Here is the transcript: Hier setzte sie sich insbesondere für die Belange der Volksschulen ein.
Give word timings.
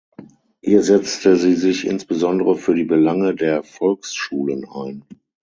Hier 0.63 0.81
setzte 0.81 1.37
sie 1.37 1.53
sich 1.53 1.85
insbesondere 1.85 2.55
für 2.57 2.73
die 2.73 2.85
Belange 2.85 3.35
der 3.35 3.61
Volksschulen 3.61 4.65
ein. 4.67 5.05